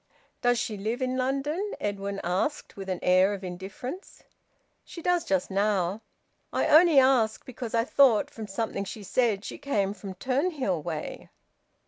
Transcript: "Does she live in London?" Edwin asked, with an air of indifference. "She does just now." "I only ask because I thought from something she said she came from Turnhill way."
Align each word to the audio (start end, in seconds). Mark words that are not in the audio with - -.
"Does 0.41 0.57
she 0.57 0.77
live 0.77 0.99
in 1.03 1.15
London?" 1.15 1.75
Edwin 1.79 2.19
asked, 2.23 2.75
with 2.75 2.89
an 2.89 2.97
air 3.03 3.35
of 3.35 3.43
indifference. 3.43 4.23
"She 4.83 4.99
does 4.99 5.23
just 5.23 5.51
now." 5.51 6.01
"I 6.51 6.65
only 6.69 6.97
ask 6.97 7.45
because 7.45 7.75
I 7.75 7.83
thought 7.83 8.31
from 8.31 8.47
something 8.47 8.83
she 8.83 9.03
said 9.03 9.45
she 9.45 9.59
came 9.59 9.93
from 9.93 10.15
Turnhill 10.15 10.81
way." 10.83 11.29